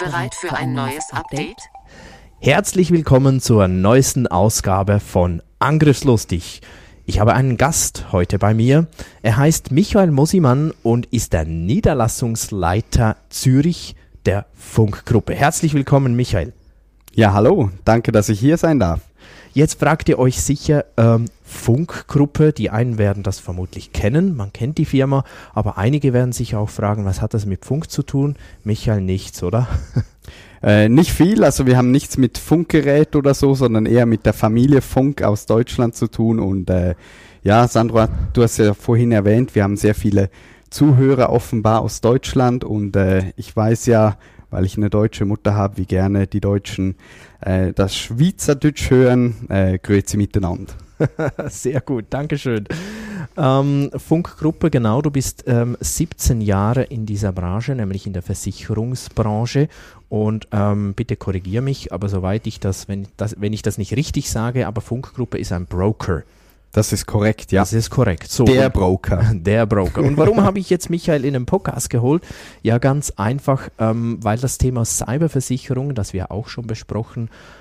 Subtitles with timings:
[0.00, 1.58] Bereit für ein neues Update?
[2.38, 6.62] Herzlich willkommen zur neuesten Ausgabe von Angriffslustig.
[7.04, 8.86] Ich habe einen Gast heute bei mir.
[9.20, 15.34] Er heißt Michael Mosimann und ist der Niederlassungsleiter Zürich der Funkgruppe.
[15.34, 16.54] Herzlich willkommen, Michael.
[17.12, 17.70] Ja, hallo.
[17.84, 19.00] Danke, dass ich hier sein darf.
[19.52, 24.78] Jetzt fragt ihr euch sicher, ähm, Funkgruppe, die einen werden das vermutlich kennen, man kennt
[24.78, 28.36] die Firma, aber einige werden sich auch fragen, was hat das mit Funk zu tun?
[28.64, 29.68] Michael, nichts, oder?
[30.62, 34.34] Äh, nicht viel, also wir haben nichts mit Funkgerät oder so, sondern eher mit der
[34.34, 36.38] Familie Funk aus Deutschland zu tun.
[36.38, 36.96] Und äh,
[37.42, 40.28] ja, Sandro, du hast ja vorhin erwähnt, wir haben sehr viele
[40.68, 44.18] Zuhörer offenbar aus Deutschland und äh, ich weiß ja,
[44.50, 46.96] weil ich eine deutsche Mutter habe, wie gerne die Deutschen
[47.40, 49.48] äh, das Schweizerdeutsch hören.
[49.48, 50.74] Äh, Grüezi miteinander.
[51.48, 52.66] Sehr gut, Dankeschön.
[53.36, 59.68] Ähm, Funkgruppe, genau, du bist ähm, 17 Jahre in dieser Branche, nämlich in der Versicherungsbranche.
[60.08, 63.94] Und ähm, bitte korrigiere mich, aber soweit ich das wenn, das, wenn ich das nicht
[63.94, 66.22] richtig sage, aber Funkgruppe ist ein Broker.
[66.72, 67.62] Das ist korrekt, ja.
[67.62, 68.30] Das ist korrekt.
[68.30, 69.30] So, der Broker.
[69.34, 70.02] Der Broker.
[70.02, 72.22] Und warum habe ich jetzt Michael in den Podcast geholt?
[72.62, 77.59] Ja, ganz einfach, ähm, weil das Thema Cyberversicherung, das wir auch schon besprochen haben,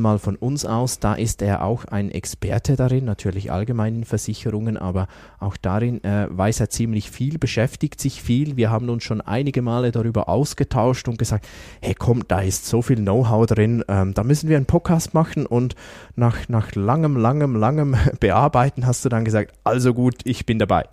[0.00, 4.76] mal von uns aus, da ist er auch ein Experte darin, natürlich allgemein in Versicherungen,
[4.76, 5.08] aber
[5.40, 8.56] auch darin äh, weiß er ziemlich viel, beschäftigt sich viel.
[8.56, 11.48] Wir haben uns schon einige Male darüber ausgetauscht und gesagt,
[11.80, 15.46] hey komm, da ist so viel Know-how drin, ähm, da müssen wir einen Podcast machen
[15.46, 15.74] und
[16.14, 20.84] nach, nach langem, langem, langem Bearbeiten hast du dann gesagt, also gut, ich bin dabei.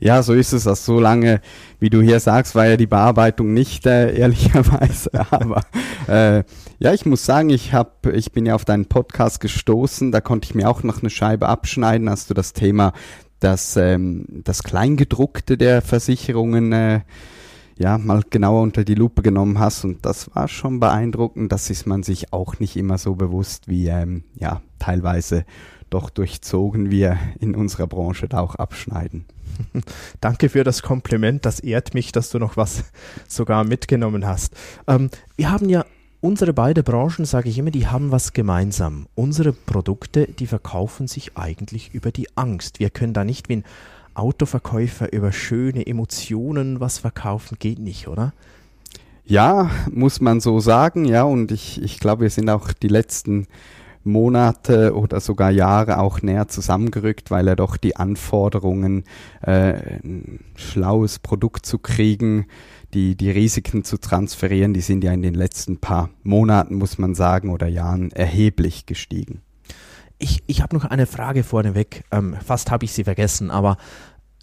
[0.00, 0.66] Ja, so ist es.
[0.66, 1.42] Also so lange,
[1.78, 5.10] wie du hier sagst, war ja die Bearbeitung nicht, äh, ehrlicherweise.
[5.30, 5.62] Aber
[6.08, 6.42] äh,
[6.78, 10.10] ja, ich muss sagen, ich hab, ich bin ja auf deinen Podcast gestoßen.
[10.10, 12.94] Da konnte ich mir auch noch eine Scheibe abschneiden, als du das Thema,
[13.40, 17.00] das, ähm, das Kleingedruckte der Versicherungen äh,
[17.76, 19.84] ja, mal genauer unter die Lupe genommen hast.
[19.84, 21.52] Und das war schon beeindruckend.
[21.52, 25.44] Das ist man sich auch nicht immer so bewusst, wie ähm, ja, teilweise
[25.90, 29.26] doch durchzogen wir in unserer Branche da auch abschneiden.
[30.20, 31.44] Danke für das Kompliment.
[31.46, 32.84] Das ehrt mich, dass du noch was
[33.28, 34.54] sogar mitgenommen hast.
[34.86, 35.84] Ähm, wir haben ja
[36.20, 39.06] unsere beiden Branchen, sage ich immer, die haben was gemeinsam.
[39.14, 42.80] Unsere Produkte, die verkaufen sich eigentlich über die Angst.
[42.80, 43.64] Wir können da nicht wie ein
[44.14, 48.32] Autoverkäufer über schöne Emotionen was verkaufen, geht nicht, oder?
[49.24, 53.46] Ja, muss man so sagen, ja, und ich, ich glaube, wir sind auch die letzten
[54.04, 59.04] Monate oder sogar Jahre auch näher zusammengerückt, weil er doch die Anforderungen,
[59.42, 62.46] äh, ein schlaues Produkt zu kriegen,
[62.94, 67.14] die, die Risiken zu transferieren, die sind ja in den letzten paar Monaten, muss man
[67.14, 69.42] sagen, oder Jahren erheblich gestiegen.
[70.18, 72.04] Ich, ich habe noch eine Frage vorneweg.
[72.10, 73.76] Ähm, fast habe ich sie vergessen, aber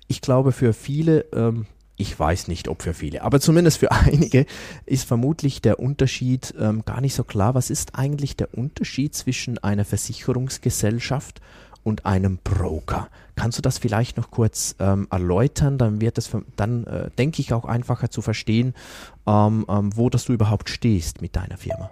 [0.07, 1.66] ich glaube, für viele ähm,
[1.97, 4.46] ich weiß nicht, ob für viele, aber zumindest für einige
[4.85, 7.56] ist vermutlich der Unterschied ähm, gar nicht so klar.
[7.56, 11.41] Was ist eigentlich der Unterschied zwischen einer Versicherungsgesellschaft
[11.84, 13.09] und einem Broker?
[13.35, 15.78] Kannst du das vielleicht noch kurz ähm, erläutern?
[15.78, 18.75] Dann wird es, dann äh, denke ich auch einfacher zu verstehen,
[19.25, 21.90] ähm, ähm, wo das du überhaupt stehst mit deiner Firma.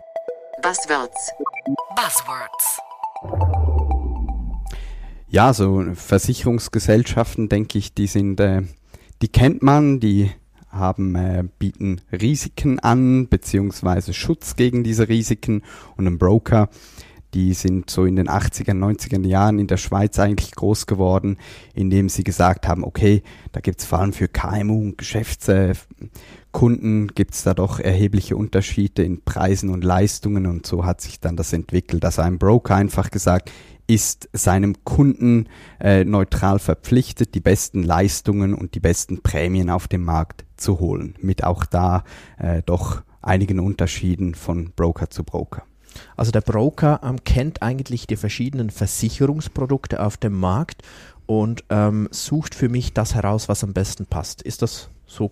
[0.61, 1.31] Buzzwords.
[1.95, 2.79] Buzzwords.
[5.27, 8.61] Ja, so Versicherungsgesellschaften, denke ich, die sind äh,
[9.21, 10.31] die kennt man, die
[10.69, 15.63] haben, äh, bieten Risiken an, beziehungsweise Schutz gegen diese Risiken.
[15.95, 16.69] Und ein Broker,
[17.33, 21.37] die sind so in den 80er, 90er Jahren in der Schweiz eigentlich groß geworden,
[21.73, 27.53] indem sie gesagt haben, okay, da gibt's vor allem für KMU und Geschäftskunden gibt's da
[27.53, 30.45] doch erhebliche Unterschiede in Preisen und Leistungen.
[30.45, 33.51] Und so hat sich dann das entwickelt, dass ein Broker einfach gesagt,
[33.87, 35.47] ist seinem Kunden
[35.79, 41.15] äh, neutral verpflichtet, die besten Leistungen und die besten Prämien auf dem Markt zu holen.
[41.21, 42.03] Mit auch da
[42.37, 45.63] äh, doch einigen Unterschieden von Broker zu Broker.
[46.15, 50.81] Also der Broker ähm, kennt eigentlich die verschiedenen Versicherungsprodukte auf dem Markt
[51.25, 54.41] und ähm, sucht für mich das heraus, was am besten passt.
[54.41, 55.31] Ist das so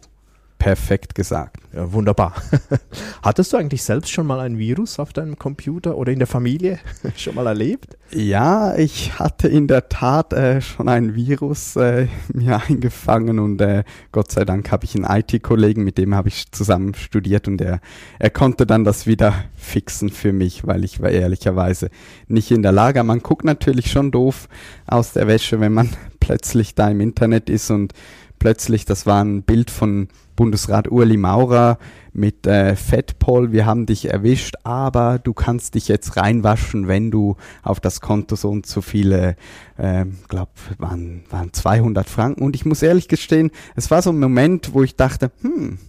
[0.63, 1.57] perfekt gesagt.
[1.73, 2.35] Ja, wunderbar.
[3.21, 6.79] Hattest du eigentlich selbst schon mal ein Virus auf deinem Computer oder in der Familie
[7.17, 7.97] schon mal erlebt?
[8.13, 13.83] Ja, ich hatte in der Tat äh, schon ein Virus äh, mir eingefangen und äh,
[14.13, 17.81] Gott sei Dank habe ich einen IT-Kollegen, mit dem habe ich zusammen studiert und er,
[18.17, 21.89] er konnte dann das wieder fixen für mich, weil ich war ehrlicherweise
[22.29, 23.03] nicht in der Lage.
[23.03, 24.47] Man guckt natürlich schon doof
[24.87, 25.89] aus der Wäsche, wenn man
[26.21, 27.91] plötzlich da im Internet ist und
[28.39, 31.77] plötzlich, das war ein Bild von Bundesrat Urli Maurer
[32.13, 37.35] mit äh, Fettpol, wir haben dich erwischt, aber du kannst dich jetzt reinwaschen, wenn du
[37.63, 39.35] auf das Konto so und so viele,
[39.77, 42.43] äh, glaube, waren, waren 200 Franken.
[42.43, 45.79] Und ich muss ehrlich gestehen, es war so ein Moment, wo ich dachte, hm,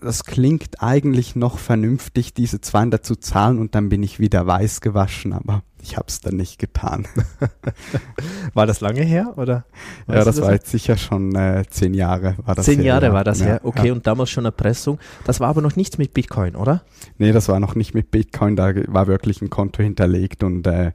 [0.00, 4.80] das klingt eigentlich noch vernünftig, diese 200 zu zahlen und dann bin ich wieder weiß
[4.80, 7.06] gewaschen, aber ich habe es dann nicht getan.
[8.54, 9.64] war das lange her oder?
[10.06, 12.36] Ja, das, das war jetzt sicher schon äh, zehn Jahre.
[12.44, 13.60] War das zehn Jahre war das ja, her.
[13.64, 13.92] Okay, ja.
[13.92, 14.98] und damals schon Erpressung.
[15.24, 16.82] Das war aber noch nichts mit Bitcoin, oder?
[17.18, 18.56] Nee, das war noch nicht mit Bitcoin.
[18.56, 20.92] Da war wirklich ein Konto hinterlegt und äh,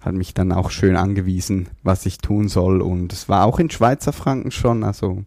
[0.00, 2.80] hat mich dann auch schön angewiesen, was ich tun soll.
[2.80, 5.24] Und es war auch in Schweizer Franken schon, also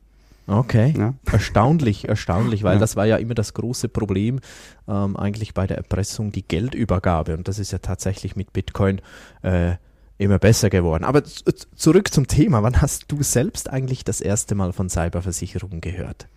[0.52, 1.14] Okay, ja.
[1.32, 2.80] erstaunlich, erstaunlich, weil ja.
[2.80, 4.40] das war ja immer das große Problem
[4.88, 7.38] ähm, eigentlich bei der Erpressung, die Geldübergabe.
[7.38, 9.02] Und das ist ja tatsächlich mit Bitcoin
[9.44, 9.76] äh,
[10.18, 11.04] immer besser geworden.
[11.06, 12.64] Aber zurück zum Thema.
[12.64, 16.28] Wann hast du selbst eigentlich das erste Mal von Cyberversicherungen gehört?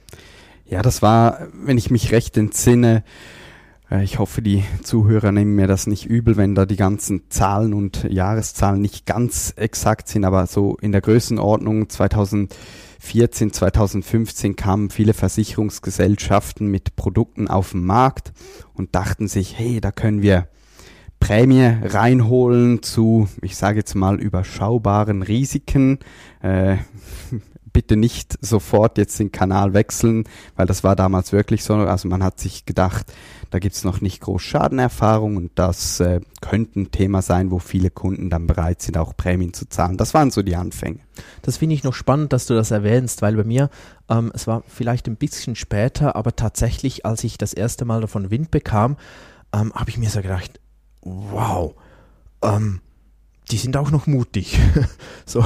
[0.64, 3.02] Ja, das war, wenn ich mich recht entsinne,
[4.02, 8.04] ich hoffe, die Zuhörer nehmen mir das nicht übel, wenn da die ganzen Zahlen und
[8.10, 12.54] Jahreszahlen nicht ganz exakt sind, aber so in der Größenordnung 2000
[13.04, 18.32] 2014, 2015 kamen viele Versicherungsgesellschaften mit Produkten auf den Markt
[18.72, 20.48] und dachten sich, hey, da können wir
[21.20, 25.98] Prämie reinholen zu, ich sage jetzt mal, überschaubaren Risiken.
[26.42, 26.78] Äh,
[27.74, 30.24] bitte nicht sofort jetzt den Kanal wechseln,
[30.56, 31.74] weil das war damals wirklich so.
[31.74, 33.12] Also man hat sich gedacht,
[33.50, 37.90] da gibt's noch nicht groß Schadenerfahrung und das äh, könnte ein Thema sein, wo viele
[37.90, 39.98] Kunden dann bereit sind, auch Prämien zu zahlen.
[39.98, 41.00] Das waren so die Anfänge.
[41.42, 43.68] Das finde ich noch spannend, dass du das erwähnst, weil bei mir,
[44.08, 48.30] ähm, es war vielleicht ein bisschen später, aber tatsächlich, als ich das erste Mal davon
[48.30, 48.96] Wind bekam,
[49.52, 50.60] ähm, habe ich mir so gedacht,
[51.02, 51.74] wow,
[52.42, 52.80] ähm,
[53.50, 54.58] die sind auch noch mutig.
[55.26, 55.44] so,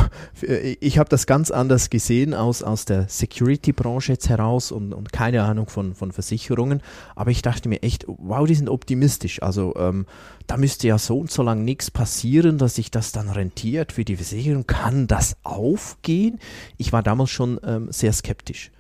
[0.81, 5.43] ich habe das ganz anders gesehen aus, aus der Security-Branche jetzt heraus und, und keine
[5.43, 6.81] Ahnung von, von Versicherungen.
[7.17, 9.43] Aber ich dachte mir echt, wow, die sind optimistisch.
[9.43, 10.07] Also ähm,
[10.47, 14.05] da müsste ja so und so lang nichts passieren, dass sich das dann rentiert für
[14.05, 14.67] die Versicherung.
[14.67, 16.39] Kann das aufgehen?
[16.77, 18.71] Ich war damals schon ähm, sehr skeptisch.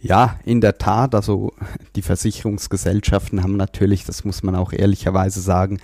[0.00, 1.14] Ja, in der Tat.
[1.14, 1.52] Also
[1.96, 5.80] die Versicherungsgesellschaften haben natürlich, das muss man auch ehrlicherweise sagen,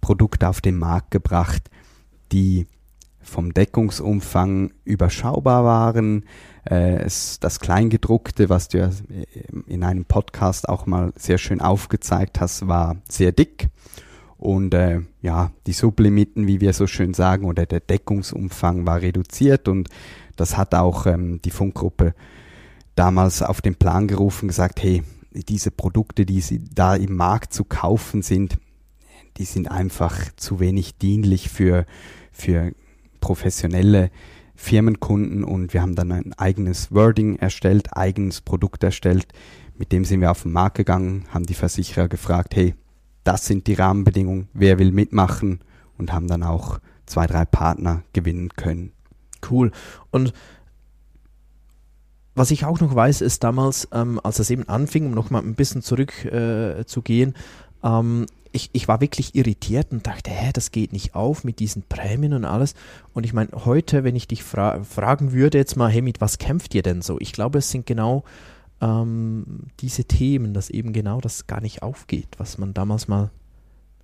[0.00, 1.70] Produkte auf den Markt gebracht,
[2.32, 2.66] die
[3.20, 6.24] vom Deckungsumfang überschaubar waren.
[6.64, 8.90] Äh, das Kleingedruckte, was du äh,
[9.66, 13.68] in einem Podcast auch mal sehr schön aufgezeigt hast, war sehr dick.
[14.38, 19.68] Und äh, ja, die Sublimiten, wie wir so schön sagen, oder der Deckungsumfang war reduziert
[19.68, 19.88] und
[20.36, 22.14] das hat auch ähm, die Funkgruppe
[22.94, 25.02] damals auf den Plan gerufen, gesagt, hey,
[25.32, 26.42] diese Produkte, die
[26.72, 28.58] da im Markt zu kaufen sind,
[29.38, 31.86] die sind einfach zu wenig dienlich für,
[32.32, 32.72] für
[33.20, 34.10] professionelle
[34.56, 39.28] Firmenkunden und wir haben dann ein eigenes Wording erstellt, eigenes Produkt erstellt.
[39.76, 42.74] Mit dem sind wir auf den Markt gegangen, haben die Versicherer gefragt, hey,
[43.22, 45.60] das sind die Rahmenbedingungen, wer will mitmachen
[45.96, 48.92] und haben dann auch zwei, drei Partner gewinnen können.
[49.48, 49.70] Cool.
[50.10, 50.32] Und
[52.34, 55.54] was ich auch noch weiß, ist damals, ähm, als es eben anfing, um nochmal ein
[55.54, 61.14] bisschen zurückzugehen, äh, ähm, ich, ich war wirklich irritiert und dachte, hä, das geht nicht
[61.14, 62.74] auf mit diesen Prämien und alles.
[63.12, 66.38] Und ich meine, heute, wenn ich dich fra fragen würde, jetzt mal, hey, mit was
[66.38, 67.18] kämpft ihr denn so?
[67.20, 68.24] Ich glaube, es sind genau
[68.80, 73.30] ähm, diese Themen, dass eben genau das gar nicht aufgeht, was man damals mal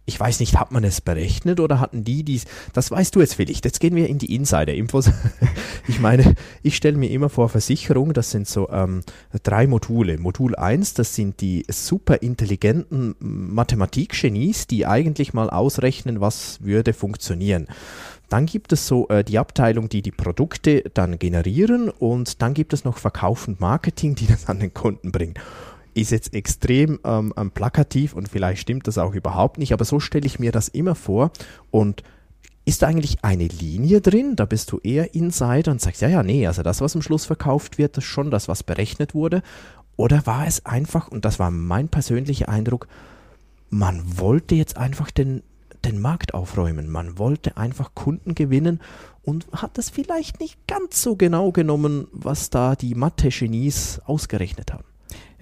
[0.07, 2.45] ich weiß nicht, hat man es berechnet oder hatten die dies?
[2.75, 3.65] Das weißt du jetzt vielleicht.
[3.65, 5.11] Jetzt gehen wir in die Insider-Infos.
[5.89, 9.03] ich meine, ich stelle mir immer vor, Versicherung, das sind so ähm,
[9.43, 10.19] drei Module.
[10.19, 17.67] Modul 1, das sind die super intelligenten Mathematikgenies, die eigentlich mal ausrechnen, was würde funktionieren.
[18.29, 22.73] Dann gibt es so äh, die Abteilung, die die Produkte dann generieren und dann gibt
[22.73, 25.35] es noch Verkauf und Marketing, die das an den Kunden bringen
[25.95, 30.01] ist jetzt extrem ähm, ähm, plakativ und vielleicht stimmt das auch überhaupt nicht, aber so
[30.01, 31.31] stelle ich mir das immer vor
[31.71, 32.03] und
[32.67, 34.37] ist da eigentlich eine Linie drin?
[34.37, 37.27] Da bist du eher Insider und sagst, ja, ja, nee, also das, was am Schluss
[37.27, 39.43] verkauft wird, das ist schon das, was berechnet wurde.
[39.97, 42.89] Oder war es einfach, und das war mein persönlicher Eindruck,
[43.69, 45.43] man wollte jetzt einfach den,
[45.85, 46.91] den Markt aufräumen.
[46.91, 48.81] Man wollte einfach Kunden gewinnen
[49.23, 54.85] und hat das vielleicht nicht ganz so genau genommen, was da die Mathe-Genies ausgerechnet haben.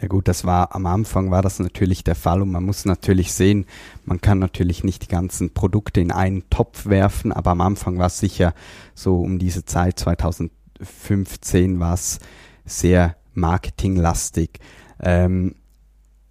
[0.00, 3.33] Ja gut, das war am Anfang war das natürlich der Fall und man muss natürlich
[3.33, 3.66] sehen,
[4.04, 8.07] man kann natürlich nicht die ganzen Produkte in einen Topf werfen, aber am Anfang war
[8.07, 8.52] es sicher
[8.95, 12.19] so um diese Zeit 2015 war es
[12.64, 14.59] sehr marketinglastig.
[15.00, 15.54] Ähm,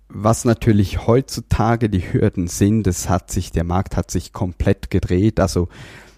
[0.10, 5.40] was natürlich heutzutage die Hürden sind, es hat sich, der Markt hat sich komplett gedreht.
[5.40, 5.70] Also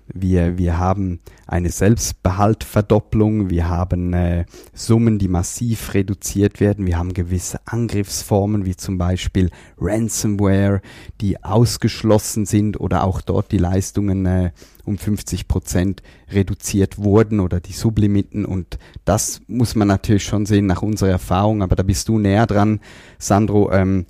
[0.07, 7.13] wir, wir haben eine Selbstbehaltverdopplung, wir haben äh, Summen, die massiv reduziert werden, wir haben
[7.13, 10.81] gewisse Angriffsformen, wie zum Beispiel Ransomware,
[11.21, 14.51] die ausgeschlossen sind oder auch dort die Leistungen äh,
[14.85, 18.45] um 50 Prozent reduziert wurden oder die Sublimiten.
[18.45, 22.47] Und das muss man natürlich schon sehen nach unserer Erfahrung, aber da bist du näher
[22.47, 22.79] dran,
[23.17, 24.05] Sandro, ähm,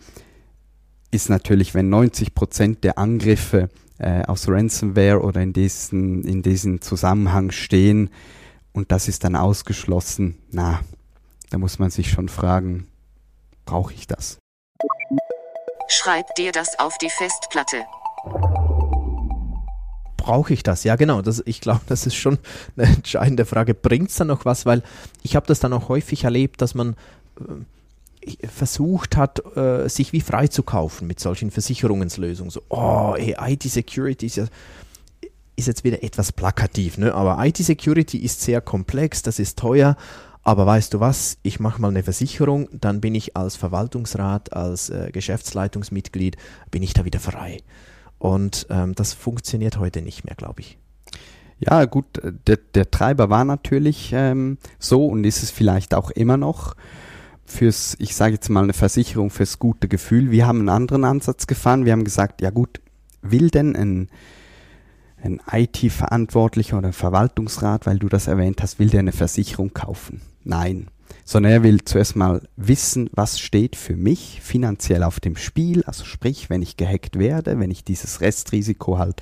[1.12, 3.70] ist natürlich, wenn 90 Prozent der Angriffe
[4.00, 8.10] äh, aus Ransomware oder in diesen, in diesem Zusammenhang stehen
[8.74, 10.82] und das ist dann ausgeschlossen, na,
[11.52, 12.88] da muss man sich schon fragen,
[13.66, 14.40] brauche ich das?
[15.88, 17.86] Schreib dir das auf die Festplatte.
[20.18, 20.84] Brauche ich das?
[20.84, 21.22] Ja, genau.
[21.22, 22.40] Das, ich glaube, das ist schon
[22.78, 23.76] eine entscheidende Frage.
[23.76, 24.66] Bringt es dann noch was?
[24.66, 24.82] Weil
[25.22, 26.96] ich habe das dann auch häufig erlebt, dass man
[27.40, 27.44] äh,
[28.50, 32.52] versucht hat, äh, sich wie frei zu kaufen mit solchen Versicherungslösungen.
[32.52, 34.46] So, oh, ey, IT-Security ist ja
[35.56, 37.14] ist jetzt wieder etwas plakativ, ne?
[37.14, 39.96] aber IT-Security ist sehr komplex, das ist teuer,
[40.42, 44.90] aber weißt du was, ich mache mal eine Versicherung, dann bin ich als Verwaltungsrat, als
[44.90, 46.38] äh, Geschäftsleitungsmitglied,
[46.72, 47.60] bin ich da wieder frei.
[48.18, 50.78] Und ähm, das funktioniert heute nicht mehr, glaube ich.
[51.60, 52.06] Ja, gut,
[52.48, 56.76] der, der Treiber war natürlich ähm, so und ist es vielleicht auch immer noch
[57.54, 60.32] fürs, ich sage jetzt mal eine Versicherung fürs gute Gefühl.
[60.32, 61.86] Wir haben einen anderen Ansatz gefahren.
[61.86, 62.82] Wir haben gesagt, ja gut,
[63.22, 64.10] will denn ein,
[65.22, 70.22] ein IT-Verantwortlicher oder Verwaltungsrat, weil du das erwähnt hast, will der eine Versicherung kaufen?
[70.44, 70.88] Nein.
[71.24, 75.84] Sondern er will zuerst mal wissen, was steht für mich finanziell auf dem Spiel.
[75.86, 79.22] Also sprich, wenn ich gehackt werde, wenn ich dieses Restrisiko halt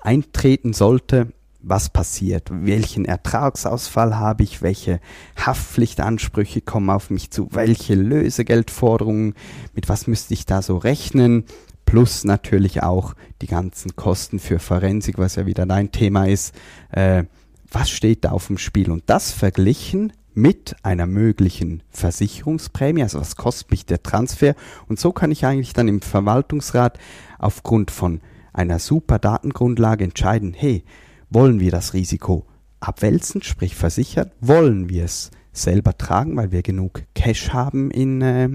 [0.00, 1.32] eintreten sollte,
[1.66, 5.00] was passiert, welchen Ertragsausfall habe ich, welche
[5.36, 9.34] Haftpflichtansprüche kommen auf mich zu, welche Lösegeldforderungen,
[9.74, 11.44] mit was müsste ich da so rechnen,
[11.86, 16.54] plus natürlich auch die ganzen Kosten für Forensik, was ja wieder dein Thema ist.
[16.90, 17.24] Äh,
[17.70, 18.90] was steht da auf dem Spiel?
[18.90, 24.54] Und das verglichen mit einer möglichen Versicherungsprämie, also was kostet mich der Transfer?
[24.88, 26.98] Und so kann ich eigentlich dann im Verwaltungsrat
[27.38, 28.20] aufgrund von
[28.52, 30.84] einer super Datengrundlage entscheiden, hey,
[31.30, 32.46] wollen wir das Risiko
[32.80, 34.30] abwälzen, sprich versichern?
[34.40, 38.48] Wollen wir es selber tragen, weil wir genug Cash haben in, äh,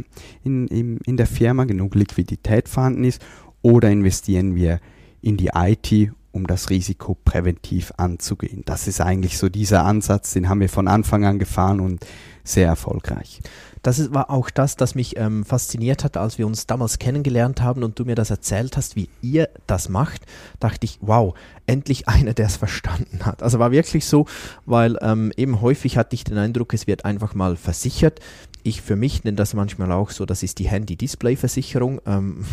[0.44, 3.22] in, in, in der Firma, genug Liquidität vorhanden ist?
[3.62, 4.80] Oder investieren wir
[5.22, 8.64] in die IT, um das Risiko präventiv anzugehen?
[8.66, 12.06] Das ist eigentlich so dieser Ansatz, den haben wir von Anfang an gefahren und
[12.44, 13.42] sehr erfolgreich.
[13.82, 17.84] Das war auch das, das mich ähm, fasziniert hat, als wir uns damals kennengelernt haben
[17.84, 20.26] und du mir das erzählt hast, wie ihr das macht,
[20.60, 21.34] dachte ich, wow,
[21.66, 23.44] endlich einer, der es verstanden hat.
[23.44, 24.26] Also war wirklich so,
[24.66, 28.20] weil ähm, eben häufig hatte ich den Eindruck, es wird einfach mal versichert.
[28.64, 32.02] Ich für mich nenne das manchmal auch so, das ist die Handy-Display-Versicherung.
[32.06, 32.46] Ähm,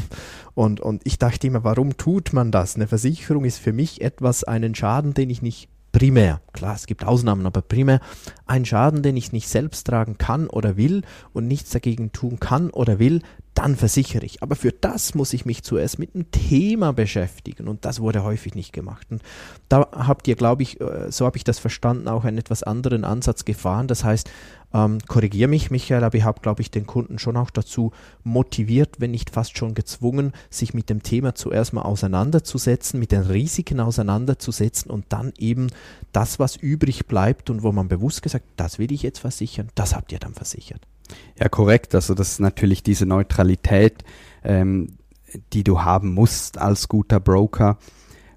[0.54, 2.76] und, und ich dachte immer, warum tut man das?
[2.76, 7.06] Eine Versicherung ist für mich etwas, einen Schaden, den ich nicht primär, klar, es gibt
[7.06, 8.00] Ausnahmen, aber primär
[8.44, 11.00] ein Schaden, den ich nicht selbst tragen kann oder will
[11.32, 13.22] und nichts dagegen tun kann oder will,
[13.56, 14.42] dann versichere ich.
[14.42, 18.54] Aber für das muss ich mich zuerst mit dem Thema beschäftigen und das wurde häufig
[18.54, 19.06] nicht gemacht.
[19.10, 19.22] Und
[19.68, 23.04] da habt ihr, glaube ich, äh, so habe ich das verstanden, auch einen etwas anderen
[23.04, 23.88] Ansatz gefahren.
[23.88, 24.30] Das heißt,
[24.75, 27.92] ähm, Korrigiere mich, Michael, aber ich habe, glaube ich, den Kunden schon auch dazu
[28.25, 33.22] motiviert, wenn nicht fast schon gezwungen, sich mit dem Thema zuerst mal auseinanderzusetzen, mit den
[33.22, 35.68] Risiken auseinanderzusetzen und dann eben
[36.12, 39.94] das, was übrig bleibt und wo man bewusst gesagt, das will ich jetzt versichern, das
[39.96, 40.82] habt ihr dann versichert.
[41.38, 41.94] Ja, korrekt.
[41.94, 44.04] Also das ist natürlich diese Neutralität,
[44.44, 44.98] ähm,
[45.52, 47.78] die du haben musst als guter Broker,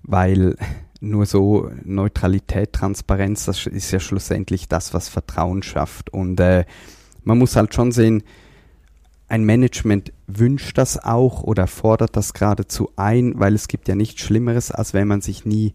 [0.03, 0.55] weil
[1.01, 6.09] nur so Neutralität, Transparenz, das ist ja schlussendlich das, was Vertrauen schafft.
[6.11, 6.65] Und äh,
[7.23, 8.23] man muss halt schon sehen,
[9.29, 14.21] ein Management wünscht das auch oder fordert das geradezu ein, weil es gibt ja nichts
[14.21, 15.73] Schlimmeres, als wenn man sich nie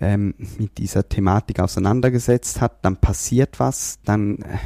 [0.00, 4.58] ähm, mit dieser Thematik auseinandergesetzt hat, dann passiert was, dann äh,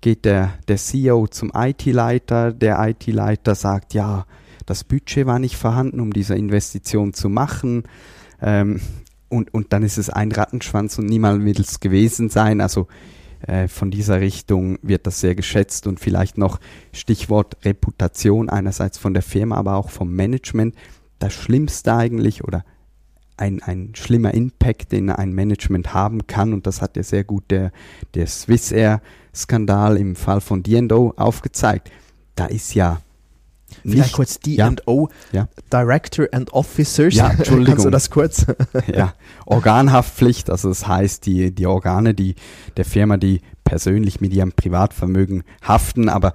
[0.00, 4.26] geht der, der CEO zum IT-Leiter, der IT-Leiter sagt, ja,
[4.66, 7.84] das Budget war nicht vorhanden, um diese Investition zu machen.
[8.40, 8.80] Ähm,
[9.28, 12.60] und, und dann ist es ein Rattenschwanz und niemand will es gewesen sein.
[12.60, 12.88] Also
[13.46, 16.60] äh, von dieser Richtung wird das sehr geschätzt und vielleicht noch
[16.92, 20.74] Stichwort Reputation einerseits von der Firma, aber auch vom Management.
[21.18, 22.64] Das Schlimmste eigentlich oder
[23.40, 26.52] ein, ein schlimmer Impact, den ein Management haben kann.
[26.52, 27.72] Und das hat ja sehr gut der,
[28.14, 31.90] der Swissair-Skandal im Fall von D&O aufgezeigt.
[32.36, 33.00] Da ist ja
[33.82, 35.48] Vielleicht nicht, kurz D&O, Ja.
[35.72, 37.14] Director and Officers.
[37.14, 37.74] Ja, Entschuldigung.
[37.74, 38.46] Kannst du das kurz?
[38.92, 39.14] ja,
[39.46, 42.34] Organhaftpflicht, also das heißt, die, die Organe, die
[42.76, 46.34] der Firma, die persönlich mit ihrem Privatvermögen haften, aber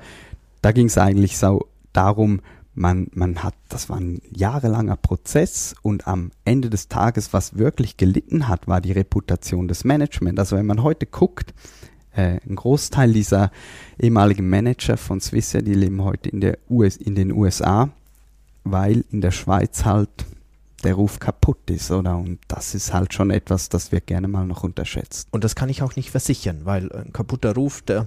[0.61, 2.41] da ging es eigentlich so darum,
[2.75, 7.97] man, man hat, das war ein jahrelanger Prozess und am Ende des Tages, was wirklich
[7.97, 10.37] gelitten hat, war die Reputation des Management.
[10.37, 11.53] Also wenn man heute guckt,
[12.15, 13.51] äh, ein Großteil dieser
[13.97, 17.89] ehemaligen Manager von Swissair, die leben heute in, der US, in den USA,
[18.65, 20.09] weil in der Schweiz halt
[20.83, 22.17] der Ruf kaputt ist, oder?
[22.17, 25.27] Und das ist halt schon etwas, das wird gerne mal noch unterschätzt.
[25.31, 28.05] Und das kann ich auch nicht versichern, weil ein kaputter Ruf, der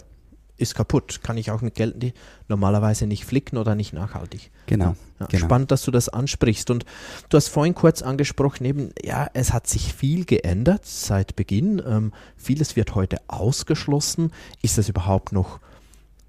[0.59, 1.21] ist kaputt.
[1.23, 2.13] Kann ich auch mit Geld die
[2.49, 4.51] normalerweise nicht flicken oder nicht nachhaltig.
[4.67, 4.97] Genau.
[5.21, 5.47] Ja, genau.
[5.47, 6.71] Spannend, dass du das ansprichst.
[6.71, 6.85] Und
[7.29, 11.83] du hast vorhin kurz angesprochen, eben, ja, es hat sich viel geändert seit Beginn.
[11.87, 14.33] Ähm, vieles wird heute ausgeschlossen.
[14.61, 15.61] Ist das überhaupt noch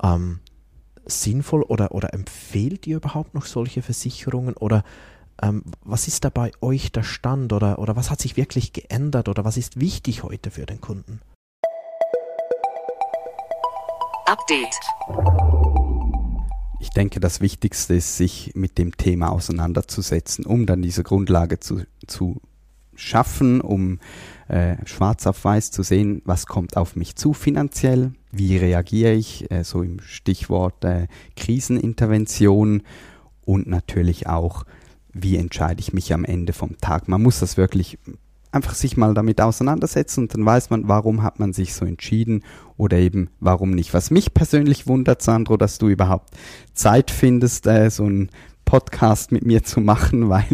[0.01, 0.39] ähm,
[1.05, 4.55] sinnvoll oder, oder empfehlt ihr überhaupt noch solche Versicherungen?
[4.55, 4.83] Oder
[5.41, 7.51] ähm, was ist da bei euch der Stand?
[7.53, 9.27] Oder, oder was hat sich wirklich geändert?
[9.27, 11.19] Oder was ist wichtig heute für den Kunden?
[14.29, 14.79] Update.
[16.79, 21.81] Ich denke, das Wichtigste ist, sich mit dem Thema auseinanderzusetzen, um dann diese Grundlage zu,
[22.05, 22.39] zu
[22.93, 23.99] schaffen, um
[24.47, 29.49] äh, schwarz auf weiß zu sehen, was kommt auf mich zu finanziell, wie reagiere ich,
[29.49, 32.83] äh, so im Stichwort äh, Krisenintervention
[33.45, 34.63] und natürlich auch,
[35.11, 37.07] wie entscheide ich mich am Ende vom Tag.
[37.07, 37.97] Man muss das wirklich
[38.51, 42.43] einfach sich mal damit auseinandersetzen und dann weiß man, warum hat man sich so entschieden
[42.77, 43.93] oder eben warum nicht.
[43.93, 46.29] Was mich persönlich wundert, Sandro, dass du überhaupt
[46.73, 48.29] Zeit findest, äh, so einen
[48.65, 50.45] Podcast mit mir zu machen, weil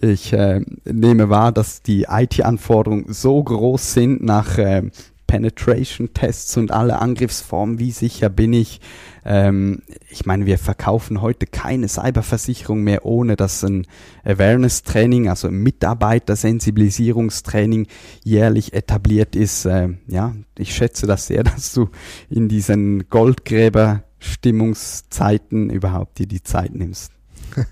[0.00, 4.90] ich äh, nehme wahr, dass die IT-Anforderungen so groß sind nach äh,
[5.32, 8.82] Penetration-Tests und alle Angriffsformen, wie sicher bin ich.
[9.24, 13.86] Ähm, ich meine, wir verkaufen heute keine Cyberversicherung mehr, ohne dass ein
[14.24, 17.86] Awareness-Training, also ein Mitarbeitersensibilisierungstraining
[18.22, 19.64] jährlich etabliert ist.
[19.64, 21.88] Ähm, ja, ich schätze das sehr, dass du
[22.28, 27.10] in diesen Goldgräber-Stimmungszeiten überhaupt dir die Zeit nimmst.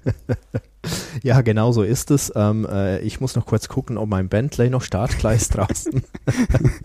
[1.23, 2.33] Ja, genau so ist es.
[2.35, 6.03] Ähm, äh, ich muss noch kurz gucken, ob mein Bentley noch startklar ist draußen.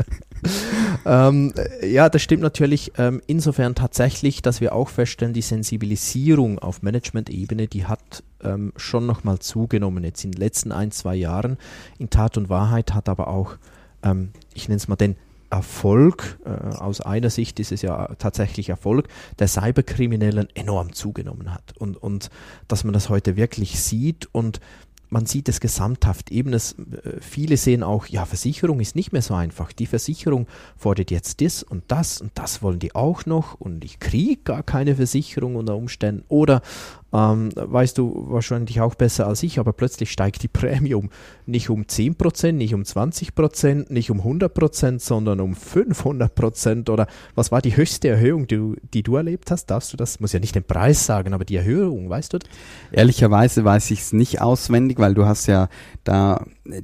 [1.05, 6.59] ähm, äh, ja, das stimmt natürlich ähm, insofern tatsächlich, dass wir auch feststellen, die Sensibilisierung
[6.59, 11.57] auf Management-Ebene, die hat ähm, schon nochmal zugenommen jetzt in den letzten ein, zwei Jahren.
[11.99, 13.57] In Tat und Wahrheit hat aber auch,
[14.03, 15.15] ähm, ich nenne es mal den
[15.51, 19.07] Erfolg, äh, aus einer Sicht ist es ja tatsächlich Erfolg,
[19.39, 21.77] der Cyberkriminellen enorm zugenommen hat.
[21.77, 22.29] Und, und
[22.67, 24.59] dass man das heute wirklich sieht und
[25.09, 26.31] man sieht es gesamthaft.
[26.31, 29.71] Eben es, äh, viele sehen auch, ja, Versicherung ist nicht mehr so einfach.
[29.71, 33.99] Die Versicherung fordert jetzt das und das und das wollen die auch noch und ich
[33.99, 36.23] kriege gar keine Versicherung unter Umständen.
[36.27, 36.61] Oder
[37.15, 41.09] ähm, weißt du wahrscheinlich auch besser als ich, aber plötzlich steigt die Prämie um
[41.45, 47.61] nicht um 10%, nicht um 20%, nicht um 100%, sondern um 500% oder was war
[47.61, 49.67] die höchste Erhöhung, die, du- die du erlebt hast?
[49.67, 50.19] Darfst du das?
[50.19, 52.39] Muss ja nicht den Preis sagen, aber die Erhöhung, weißt du?
[52.39, 52.49] das?
[52.91, 55.69] Ehrlicherweise weiß ich es nicht auswendig, weil du hast ja
[56.03, 56.43] da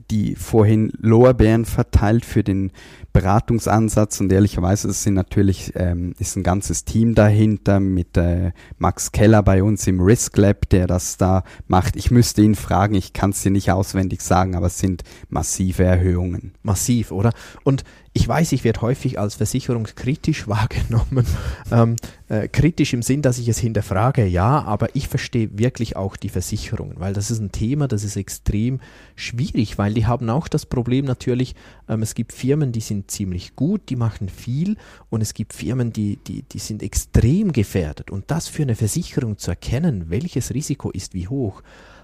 [0.09, 2.71] die vorhin Lorbeeren verteilt für den
[3.13, 9.11] Beratungsansatz und ehrlicherweise es sind natürlich ähm, ist ein ganzes Team dahinter mit äh, Max
[9.11, 11.95] Keller bei uns im Risk Lab, der das da macht.
[11.95, 15.83] Ich müsste ihn fragen, ich kann es dir nicht auswendig sagen, aber es sind massive
[15.83, 16.53] Erhöhungen.
[16.63, 17.31] massiv, oder?
[17.63, 17.83] Und
[18.13, 21.25] ich weiß, ich werde häufig als versicherungskritisch wahrgenommen.
[21.71, 21.95] Ähm,
[22.27, 26.29] äh, kritisch im Sinn, dass ich es hinterfrage, ja, aber ich verstehe wirklich auch die
[26.29, 28.79] Versicherungen, weil das ist ein Thema, das ist extrem
[29.15, 31.55] schwierig, weil die haben auch das Problem natürlich,
[31.87, 34.75] ähm, es gibt Firmen, die sind ziemlich gut, die machen viel
[35.09, 38.11] und es gibt Firmen, die, die, die sind extrem gefährdet.
[38.11, 41.61] Und das für eine Versicherung zu erkennen, welches Risiko ist wie hoch,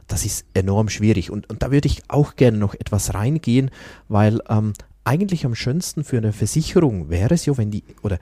[0.07, 1.31] das ist enorm schwierig.
[1.31, 3.71] Und, und da würde ich auch gerne noch etwas reingehen,
[4.07, 4.73] weil ähm,
[5.07, 8.19] eigentlich am schönsten für eine Versicherung wäre es ja, wenn die, oder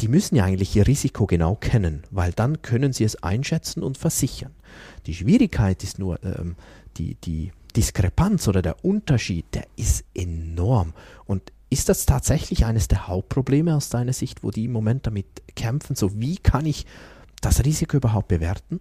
[0.00, 3.98] die müssen ja eigentlich ihr Risiko genau kennen, weil dann können sie es einschätzen und
[3.98, 4.54] versichern.
[5.06, 6.56] Die Schwierigkeit ist nur, ähm,
[6.96, 10.92] die, die Diskrepanz oder der Unterschied, der ist enorm.
[11.24, 15.26] Und ist das tatsächlich eines der Hauptprobleme aus deiner Sicht, wo die im Moment damit
[15.54, 15.96] kämpfen?
[15.96, 16.84] So, wie kann ich
[17.40, 18.80] das Risiko überhaupt bewerten?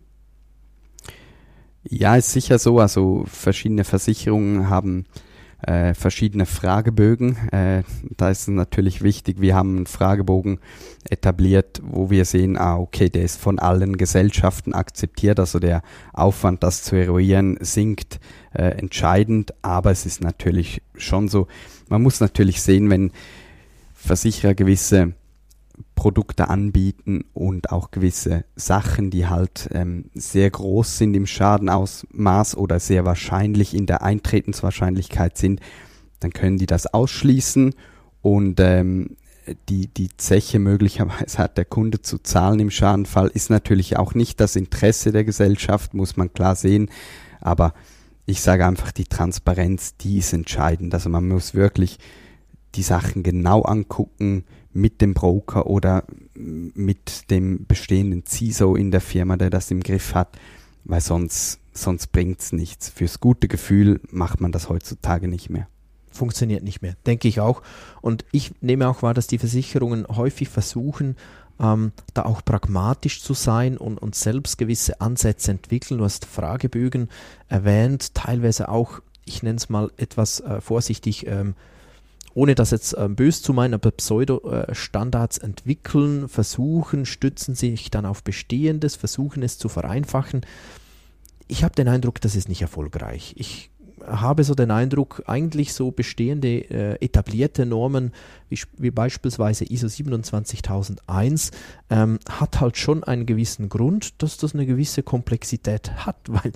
[1.84, 2.80] Ja, ist sicher so.
[2.80, 5.06] Also verschiedene Versicherungen haben
[5.61, 7.35] äh, verschiedene Fragebögen.
[7.51, 7.83] Äh,
[8.17, 10.59] da ist es natürlich wichtig, wir haben einen Fragebogen
[11.09, 15.81] etabliert, wo wir sehen, ah, okay, der ist von allen Gesellschaften akzeptiert, also der
[16.13, 18.19] Aufwand, das zu eruieren, sinkt
[18.53, 21.47] äh, entscheidend, aber es ist natürlich schon so,
[21.89, 23.11] man muss natürlich sehen, wenn
[23.93, 25.13] Versicherer gewisse
[25.99, 32.79] Produkte anbieten und auch gewisse Sachen, die halt ähm, sehr groß sind im Schadenausmaß oder
[32.79, 35.59] sehr wahrscheinlich in der Eintretenswahrscheinlichkeit sind,
[36.21, 37.75] dann können die das ausschließen
[38.21, 39.17] und ähm,
[39.67, 44.39] die, die Zeche möglicherweise hat der Kunde zu zahlen im Schadenfall, ist natürlich auch nicht
[44.39, 46.89] das Interesse der Gesellschaft, muss man klar sehen.
[47.41, 47.73] Aber
[48.25, 50.93] ich sage einfach, die Transparenz, die ist entscheidend.
[50.93, 51.97] Also man muss wirklich
[52.75, 56.03] die Sachen genau angucken mit dem Broker oder
[56.36, 60.38] mit dem bestehenden CISO in der Firma, der das im Griff hat,
[60.84, 62.89] weil sonst, sonst bringt's nichts.
[62.89, 65.67] Fürs gute Gefühl macht man das heutzutage nicht mehr
[66.12, 67.62] funktioniert nicht mehr, denke ich auch.
[68.01, 71.15] Und ich nehme auch wahr, dass die Versicherungen häufig versuchen,
[71.60, 75.97] ähm, da auch pragmatisch zu sein und, und selbst gewisse Ansätze entwickeln.
[75.97, 77.10] Du hast Fragebögen
[77.47, 81.55] erwähnt, teilweise auch, ich nenne es mal etwas äh, vorsichtig, ähm,
[82.33, 88.23] ohne das jetzt ähm, bös zu meinen, aber Pseudo-Standards entwickeln, versuchen, stützen sich dann auf
[88.23, 90.41] Bestehendes, versuchen es zu vereinfachen.
[91.47, 93.33] Ich habe den Eindruck, das ist nicht erfolgreich.
[93.37, 93.71] Ich
[94.05, 98.13] habe so den Eindruck, eigentlich so bestehende äh, etablierte Normen
[98.49, 101.51] wie, wie, beispielsweise ISO 27001
[101.89, 106.51] ähm, hat halt schon einen gewissen Grund, dass das eine gewisse Komplexität hat, weil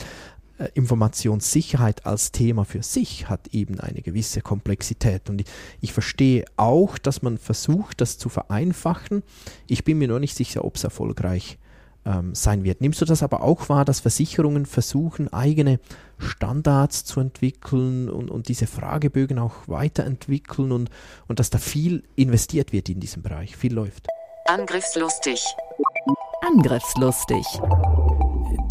[0.74, 5.30] Informationssicherheit als Thema für sich hat eben eine gewisse Komplexität.
[5.30, 5.44] Und
[5.82, 9.24] ich, verstehe auch, dass man versucht, das zu vereinfachen.
[9.68, 11.58] Ich bin mir noch nicht sicher, ob es erfolgreich
[12.06, 12.82] ähm, sein wird.
[12.82, 15.80] Nimmst du das aber auch wahr, dass Versicherungen versuchen, eigene
[16.20, 20.90] Standards zu entwickeln und, und diese Fragebögen auch weiterentwickeln und,
[21.28, 24.08] und dass da viel investiert wird in diesem Bereich, viel läuft?
[24.46, 25.44] Angriffslustig.
[26.46, 27.46] Angriffslustig.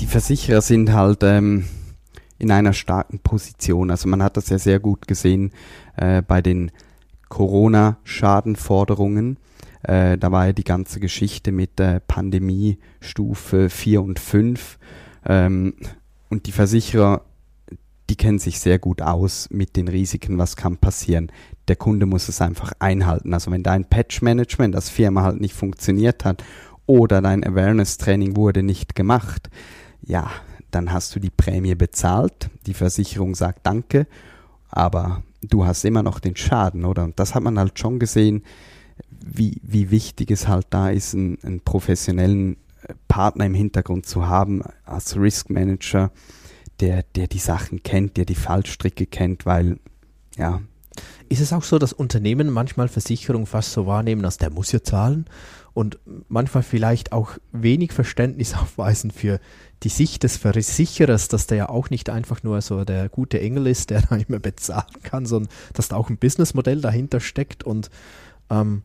[0.03, 1.65] Die Versicherer sind halt ähm,
[2.39, 3.91] in einer starken Position.
[3.91, 5.53] Also man hat das ja sehr gut gesehen
[5.97, 6.71] äh, bei den
[7.31, 9.39] Corona-Schadenforderungen
[9.83, 14.79] äh, da war ja die ganze Geschichte mit der Pandemie Stufe 4 und 5.
[15.27, 15.75] Ähm,
[16.31, 17.23] und die Versicherer,
[18.09, 21.33] die kennen sich sehr gut aus mit den Risiken, was kann passieren.
[21.69, 23.35] Der Kunde muss es einfach einhalten.
[23.35, 26.45] Also wenn dein Patch-Management als Firma halt nicht funktioniert hat
[26.87, 29.51] oder dein Awareness-Training wurde nicht gemacht,
[30.03, 30.31] ja,
[30.71, 32.51] dann hast du die Prämie bezahlt.
[32.67, 34.07] Die Versicherung sagt Danke,
[34.69, 37.05] aber du hast immer noch den Schaden, oder?
[37.05, 38.43] Und das hat man halt schon gesehen
[39.25, 44.27] wie, wie wichtig es halt da ist, einen, einen professionellen äh, Partner im Hintergrund zu
[44.27, 46.11] haben als Risk Manager,
[46.81, 49.79] der, der die Sachen kennt, der die Fallstricke kennt, weil
[50.37, 50.61] ja.
[51.29, 54.83] Ist es auch so, dass Unternehmen manchmal Versicherungen fast so wahrnehmen, als der muss ja
[54.83, 55.27] zahlen
[55.73, 59.41] und manchmal vielleicht auch wenig Verständnis aufweisen für
[59.83, 63.67] die Sicht des Versicherers, dass der ja auch nicht einfach nur so der gute Engel
[63.67, 67.91] ist, der da immer bezahlen kann, sondern dass da auch ein Businessmodell dahinter steckt und
[68.51, 68.83] ähm,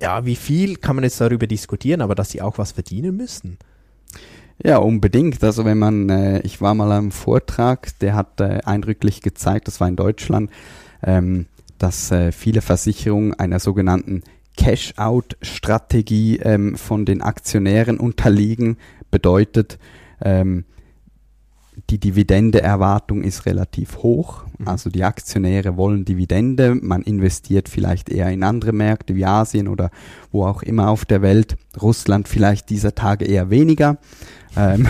[0.00, 3.58] ja, wie viel kann man jetzt darüber diskutieren, aber dass sie auch was verdienen müssen.
[4.62, 5.42] Ja, unbedingt.
[5.42, 9.80] Also wenn man, äh, ich war mal am Vortrag, der hat äh, eindrücklich gezeigt, das
[9.80, 10.50] war in Deutschland,
[11.02, 11.46] ähm,
[11.78, 14.22] dass äh, viele Versicherungen einer sogenannten
[14.56, 18.76] Cash-out-Strategie ähm, von den Aktionären unterliegen.
[19.10, 19.78] Bedeutet,
[20.24, 20.64] ähm,
[21.90, 24.44] die Dividendeerwartung ist relativ hoch.
[24.58, 24.68] Mhm.
[24.68, 26.74] Also die Aktionäre wollen Dividende.
[26.74, 29.90] Man investiert vielleicht eher in andere Märkte wie Asien oder
[30.30, 31.56] wo auch immer auf der Welt.
[31.80, 33.98] Russland vielleicht dieser Tage eher weniger.
[34.56, 34.86] Ähm,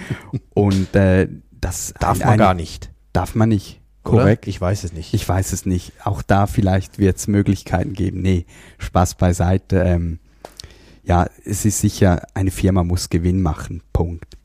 [0.54, 1.28] und äh,
[1.60, 2.90] das darf man gar nicht.
[3.12, 3.80] Darf man nicht.
[4.02, 4.44] Korrekt.
[4.44, 4.48] Oder?
[4.48, 5.14] Ich weiß es nicht.
[5.14, 5.92] Ich weiß es nicht.
[6.04, 8.20] Auch da vielleicht wird es Möglichkeiten geben.
[8.22, 8.46] Nee,
[8.78, 9.78] Spaß beiseite.
[9.80, 10.18] Ähm,
[11.04, 13.82] ja, es ist sicher, eine Firma muss Gewinn machen.
[13.92, 14.37] Punkt.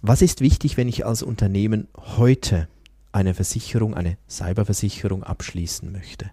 [0.00, 2.68] Was ist wichtig, wenn ich als Unternehmen heute
[3.10, 6.30] eine Versicherung, eine Cyberversicherung abschließen möchte?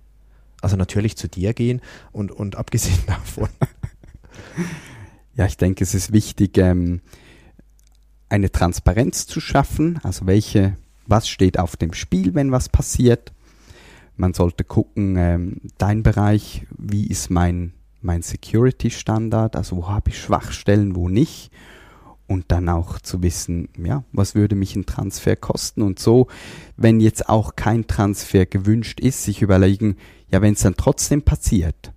[0.62, 3.50] Also natürlich zu dir gehen und, und abgesehen davon.
[5.36, 7.02] Ja, ich denke, es ist wichtig, ähm,
[8.30, 10.00] eine Transparenz zu schaffen.
[10.04, 13.34] Also welche, was steht auf dem Spiel, wenn was passiert?
[14.16, 20.22] Man sollte gucken, ähm, dein Bereich, wie ist mein, mein Security-Standard, also wo habe ich
[20.22, 21.52] Schwachstellen, wo nicht
[22.28, 26.28] und dann auch zu wissen, ja, was würde mich ein Transfer kosten und so,
[26.78, 29.98] wenn jetzt auch kein Transfer gewünscht ist, sich überlegen,
[30.30, 31.92] ja, wenn es dann trotzdem passiert,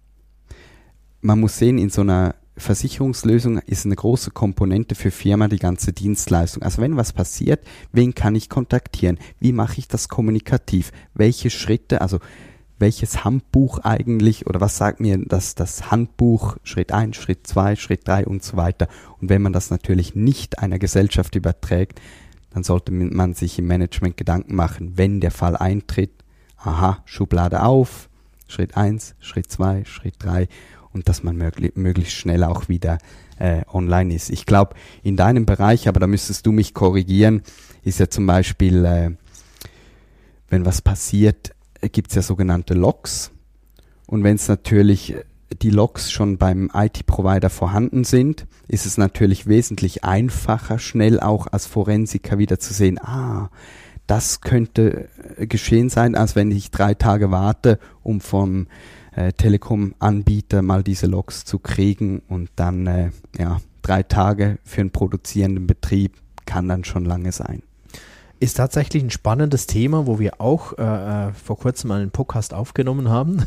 [1.21, 5.93] man muss sehen, in so einer Versicherungslösung ist eine große Komponente für Firma, die ganze
[5.93, 6.63] Dienstleistung.
[6.63, 7.61] Also wenn was passiert,
[7.93, 9.19] wen kann ich kontaktieren?
[9.39, 10.93] Wie mache ich das kommunikativ?
[11.15, 12.19] Welche Schritte, also
[12.79, 18.07] welches Handbuch eigentlich oder was sagt mir das, das Handbuch Schritt 1, Schritt 2, Schritt
[18.07, 18.89] 3 und so weiter.
[19.21, 22.01] Und wenn man das natürlich nicht einer Gesellschaft überträgt,
[22.51, 26.13] dann sollte man sich im Management Gedanken machen, wenn der Fall eintritt,
[26.57, 28.09] aha, Schublade auf,
[28.47, 30.49] Schritt 1, Schritt 2, Schritt 3
[30.93, 32.99] und dass man möglich, möglichst schnell auch wieder
[33.39, 34.31] äh, online ist.
[34.31, 37.43] Ich glaube, in deinem Bereich, aber da müsstest du mich korrigieren,
[37.85, 39.11] ist ja zum Beispiel, äh,
[40.49, 43.31] wenn was passiert, gibt es ja sogenannte Logs.
[44.07, 45.25] Und wenn es natürlich äh,
[45.63, 51.67] die Logs schon beim IT-Provider vorhanden sind, ist es natürlich wesentlich einfacher, schnell auch als
[51.67, 53.51] Forensiker wieder zu sehen, ah,
[54.07, 58.67] das könnte äh, geschehen sein, als wenn ich drei Tage warte, um vom
[59.15, 64.91] äh, Telekom-Anbieter mal diese Logs zu kriegen und dann äh, ja drei Tage für einen
[64.91, 67.63] produzierenden Betrieb kann dann schon lange sein
[68.41, 70.83] ist tatsächlich ein spannendes Thema, wo wir auch äh,
[71.29, 73.45] äh vor kurzem einen Podcast aufgenommen haben.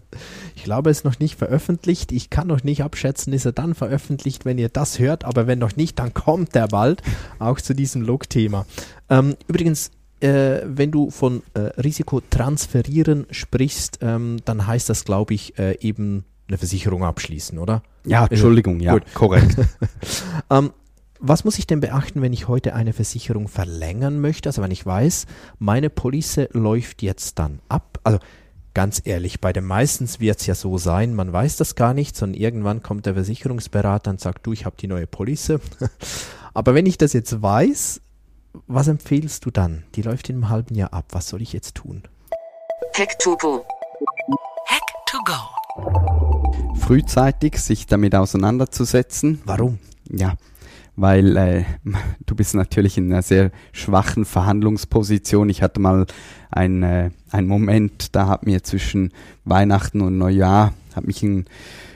[0.56, 2.12] ich glaube, es ist noch nicht veröffentlicht.
[2.12, 5.24] Ich kann noch nicht abschätzen, ist er dann veröffentlicht, wenn ihr das hört.
[5.24, 7.02] Aber wenn noch nicht, dann kommt er bald
[7.38, 8.66] auch zu diesem Log-Thema.
[9.08, 15.34] Ähm, übrigens, äh, wenn du von äh, Risiko transferieren sprichst, ähm, dann heißt das, glaube
[15.34, 17.82] ich, äh, eben eine Versicherung abschließen, oder?
[18.04, 19.56] Ja, Entschuldigung, ja, korrekt.
[20.50, 20.70] ähm,
[21.22, 24.48] was muss ich denn beachten, wenn ich heute eine Versicherung verlängern möchte?
[24.48, 25.26] Also wenn ich weiß,
[25.60, 28.00] meine Police läuft jetzt dann ab.
[28.02, 28.18] Also
[28.74, 32.16] ganz ehrlich, bei den meisten wird es ja so sein, man weiß das gar nicht,
[32.16, 35.52] sondern irgendwann kommt der Versicherungsberater und sagt, du, ich habe die neue Police.
[36.54, 38.00] Aber wenn ich das jetzt weiß,
[38.66, 39.84] was empfehlst du dann?
[39.94, 41.06] Die läuft in einem halben Jahr ab.
[41.10, 42.02] Was soll ich jetzt tun?
[42.98, 43.64] Hack to go.
[44.66, 46.74] Hack to go.
[46.80, 49.40] Frühzeitig sich damit auseinanderzusetzen.
[49.44, 49.78] Warum?
[50.10, 50.34] Ja,
[50.96, 51.64] weil äh,
[52.26, 55.48] du bist natürlich in einer sehr schwachen Verhandlungsposition.
[55.48, 56.06] Ich hatte mal
[56.50, 59.12] ein, äh, einen Moment, da hat mir zwischen
[59.44, 61.46] Weihnachten und Neujahr, hat mich ein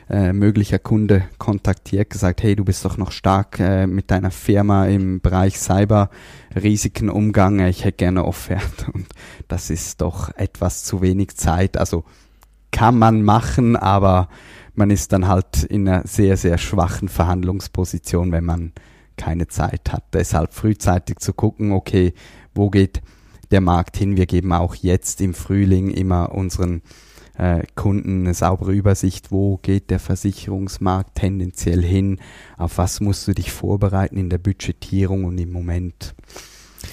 [0.08, 4.86] äh, möglicher Kunde kontaktiert, gesagt, hey, du bist doch noch stark äh, mit deiner Firma
[4.86, 9.06] im Bereich Cyber-Risiken umgange, ich hätte gerne Offerte und
[9.48, 11.76] das ist doch etwas zu wenig Zeit.
[11.76, 12.04] Also
[12.70, 14.28] kann man machen, aber
[14.76, 18.72] man ist dann halt in einer sehr, sehr schwachen Verhandlungsposition, wenn man
[19.16, 20.04] keine Zeit hat.
[20.12, 22.12] Deshalb frühzeitig zu gucken, okay,
[22.54, 23.00] wo geht
[23.50, 24.16] der Markt hin?
[24.16, 26.82] Wir geben auch jetzt im Frühling immer unseren
[27.38, 32.18] äh, Kunden eine saubere Übersicht, wo geht der Versicherungsmarkt tendenziell hin,
[32.56, 36.14] auf was musst du dich vorbereiten in der Budgetierung und im Moment.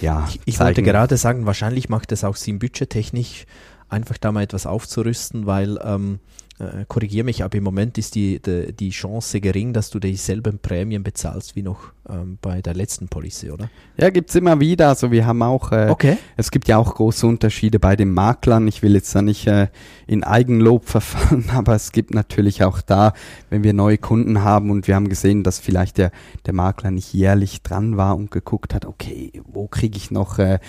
[0.02, 3.46] Ja, ich, ich wollte gerade sagen, wahrscheinlich macht es auch Sinn, budgettechnisch
[3.90, 6.20] einfach da mal etwas aufzurüsten, weil ähm,
[6.60, 10.60] äh, korrigiere mich, aber im Moment ist die, die, die, Chance gering, dass du dieselben
[10.60, 13.70] Prämien bezahlst wie noch ähm, bei der letzten Police, oder?
[13.98, 14.90] Ja, gibt es immer wieder.
[14.90, 16.18] Also wir haben auch, äh, okay.
[16.38, 18.68] es gibt ja auch große Unterschiede bei den Maklern.
[18.68, 19.70] Ich will jetzt da nicht äh,
[20.06, 23.14] in Eigenlob verfallen, aber es gibt natürlich auch da,
[23.50, 26.12] wenn wir neue Kunden haben und wir haben gesehen, dass vielleicht der,
[26.46, 30.60] der Makler nicht jährlich dran war und geguckt hat, okay, wo kriege ich noch äh,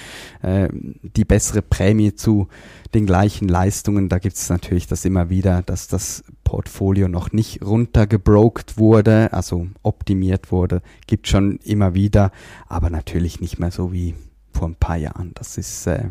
[0.43, 2.49] äh, die bessere Prämie zu
[2.95, 4.09] den gleichen Leistungen.
[4.09, 9.67] Da gibt es natürlich das immer wieder, dass das Portfolio noch nicht runtergebrokt wurde, also
[9.83, 12.31] optimiert wurde, gibt schon immer wieder,
[12.69, 14.15] aber natürlich nicht mehr so wie
[14.53, 15.33] vor ein paar Jahren.
[15.35, 16.11] Das ist äh,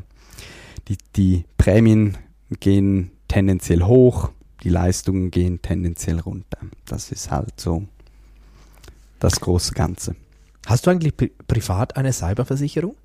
[0.89, 2.17] die, die Prämien
[2.59, 4.31] gehen tendenziell hoch,
[4.63, 6.57] die Leistungen gehen tendenziell runter.
[6.83, 7.85] Das ist halt so
[9.19, 10.17] das große Ganze.
[10.65, 12.97] Hast du eigentlich pri privat eine Cyberversicherung?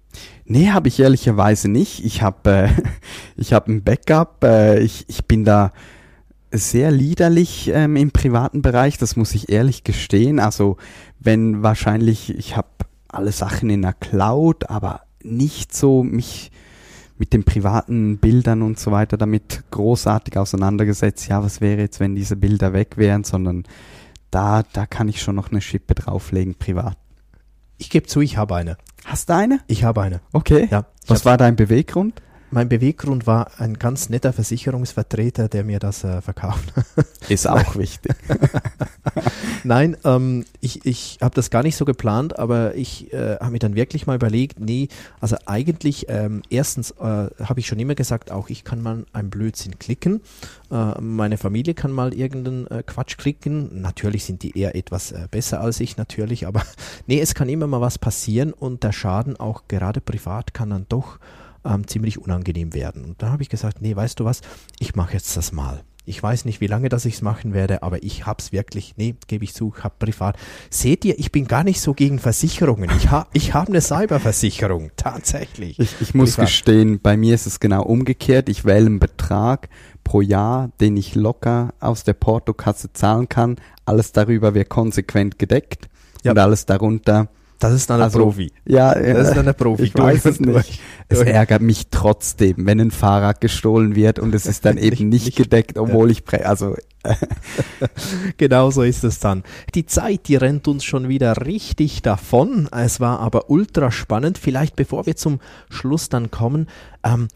[0.44, 2.04] Nee, habe ich ehrlicherweise nicht.
[2.04, 2.68] Ich habe äh,
[3.36, 4.42] ich hab ein Backup.
[4.42, 5.72] Äh, ich, ich bin da
[6.50, 10.40] sehr liederlich ähm, im privaten Bereich, das muss ich ehrlich gestehen.
[10.40, 10.76] Also
[11.18, 12.68] wenn wahrscheinlich, ich habe
[13.08, 16.50] alle Sachen in der Cloud, aber nicht so mich
[17.18, 21.28] mit den privaten Bildern und so weiter damit großartig auseinandergesetzt.
[21.28, 23.64] Ja, was wäre jetzt, wenn diese Bilder weg wären, sondern
[24.30, 26.96] da, da kann ich schon noch eine Schippe drauflegen, privat.
[27.76, 28.76] Ich gebe zu, ich habe eine.
[29.04, 29.60] Hast du eine?
[29.66, 30.20] Ich habe eine.
[30.32, 30.68] Okay.
[30.70, 30.86] Ja.
[31.06, 32.20] Was war dein Beweggrund?
[32.50, 36.72] Mein Beweggrund war ein ganz netter Versicherungsvertreter, der mir das äh, verkauft.
[37.28, 38.14] Ist auch wichtig.
[39.64, 43.58] Nein, ähm, ich, ich habe das gar nicht so geplant, aber ich äh, habe mir
[43.58, 44.88] dann wirklich mal überlegt, nee,
[45.20, 49.28] also eigentlich, ähm, erstens äh, habe ich schon immer gesagt, auch ich kann mal einen
[49.28, 50.22] Blödsinn klicken.
[50.70, 53.82] Äh, meine Familie kann mal irgendeinen äh, Quatsch klicken.
[53.82, 56.62] Natürlich sind die eher etwas äh, besser als ich, natürlich, aber
[57.06, 60.86] nee, es kann immer mal was passieren und der Schaden auch gerade privat kann dann
[60.88, 61.18] doch
[61.68, 63.04] ähm, ziemlich unangenehm werden.
[63.04, 64.40] Und da habe ich gesagt, nee, weißt du was,
[64.78, 65.82] ich mache jetzt das mal.
[66.04, 69.44] Ich weiß nicht, wie lange das ich machen werde, aber ich hab's wirklich, nee, gebe
[69.44, 70.38] ich zu, hab privat.
[70.70, 72.88] Seht ihr, ich bin gar nicht so gegen Versicherungen.
[72.96, 75.78] Ich habe ich hab eine Cyberversicherung, tatsächlich.
[75.78, 76.46] Ich, ich muss Privat.
[76.46, 78.48] gestehen, bei mir ist es genau umgekehrt.
[78.48, 79.68] Ich wähle einen Betrag
[80.02, 83.56] pro Jahr, den ich locker aus der Portokasse zahlen kann.
[83.84, 85.90] Alles darüber wird konsequent gedeckt
[86.24, 86.30] Ja.
[86.30, 87.28] und alles darunter.
[87.60, 88.52] Das ist dann ein Also, Profi.
[88.66, 89.82] Ja, Das ist dann ein Profi.
[89.84, 90.52] Ich weiß es nicht.
[90.54, 90.80] durch.
[91.08, 95.24] Es ärgert mich trotzdem, wenn ein Fahrrad gestohlen wird und es ist dann eben nicht,
[95.26, 96.76] nicht- gedeckt, obwohl ich also
[98.36, 99.42] Genau so ist es dann.
[99.74, 102.68] Die Zeit, die rennt uns schon wieder richtig davon.
[102.70, 104.38] Es war aber ultra spannend.
[104.38, 105.40] Vielleicht bevor wir zum
[105.70, 106.68] Schluss dann kommen,
[107.04, 107.28] ähm,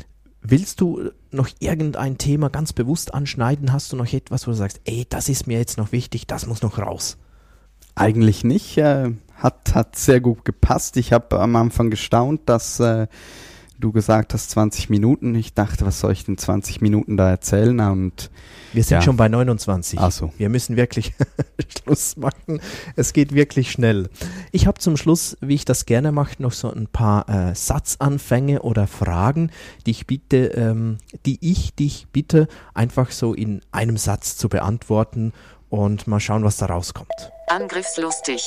[0.42, 3.72] willst du noch irgendein Thema ganz bewusst anschneiden?
[3.72, 6.46] Hast du noch etwas, wo du sagst, ey, das ist mir jetzt noch wichtig, das
[6.46, 7.16] muss noch raus?
[7.94, 8.76] Eigentlich nicht.
[8.78, 10.96] Äh, hat, hat sehr gut gepasst.
[10.96, 13.06] Ich habe am Anfang gestaunt, dass äh,
[13.78, 15.34] du gesagt hast 20 Minuten.
[15.34, 17.80] Ich dachte, was soll ich denn 20 Minuten da erzählen?
[17.80, 18.30] Und
[18.72, 19.02] Wir sind Ja.
[19.02, 19.98] schon bei 29.
[19.98, 20.32] Ach so.
[20.38, 21.12] Wir müssen wirklich
[21.82, 22.60] Schluss machen.
[22.94, 24.08] Es geht wirklich schnell.
[24.52, 28.62] Ich habe zum Schluss, wie ich das gerne mache, noch so ein paar äh, Satzanfänge
[28.62, 29.50] oder Fragen,
[29.86, 35.32] die ich bitte, ähm, die ich dich bitte, einfach so in einem Satz zu beantworten
[35.70, 37.32] und mal schauen, was da rauskommt.
[37.48, 38.46] Angriffslustig.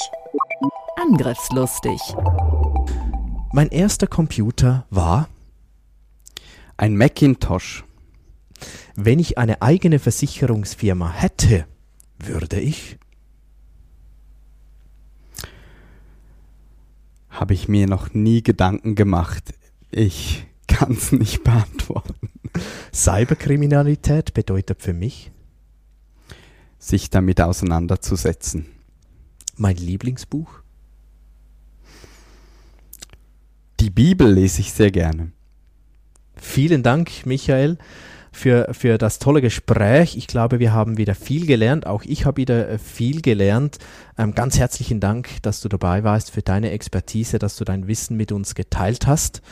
[0.97, 1.99] Angriffslustig.
[3.51, 5.27] Mein erster Computer war,
[6.77, 7.83] ein Macintosh.
[8.95, 11.65] wenn ich eine eigene Versicherungsfirma hätte,
[12.17, 12.97] würde ich.
[17.29, 19.53] Habe ich mir noch nie Gedanken gemacht.
[19.91, 22.29] Ich kann es nicht beantworten.
[22.93, 25.31] Cyberkriminalität bedeutet für mich
[26.79, 28.67] Sich damit auseinanderzusetzen.
[29.57, 30.64] mein Lieblingsbuch.
[33.85, 35.31] Die Bibel lese ich sehr gerne.
[36.35, 37.77] Vielen Dank, Michael,
[38.31, 40.17] für, für das tolle Gespräch.
[40.17, 41.85] Ich glaube, wir haben wieder viel gelernt.
[41.85, 43.77] Auch ich habe wieder äh, viel gelernt.
[44.17, 48.17] Ähm, ganz herzlichen Dank, dass du dabei warst, für deine Expertise, dass du dein Wissen
[48.17, 49.43] mit uns geteilt hast.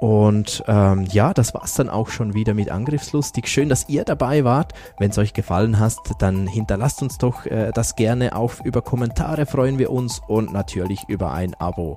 [0.00, 3.46] Und ähm, ja, das war's dann auch schon wieder mit Angriffslustig.
[3.46, 4.72] Schön, dass ihr dabei wart.
[4.98, 8.62] Wenn es euch gefallen hat, dann hinterlasst uns doch äh, das gerne auf.
[8.64, 11.96] Über Kommentare freuen wir uns und natürlich über ein Abo.